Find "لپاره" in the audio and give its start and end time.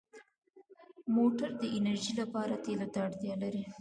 2.21-2.53